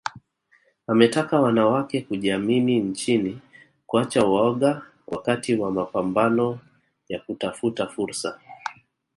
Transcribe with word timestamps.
Ametaka 0.87 1.39
wanawake 1.39 2.01
kujiamini 2.01 2.79
nchini 2.79 3.41
kuacha 3.87 4.23
woga 4.25 4.81
wakati 5.07 5.55
wa 5.55 5.71
mapambano 5.71 6.59
ya 7.09 7.19
kutafuta 7.19 7.87
fursa 7.87 8.39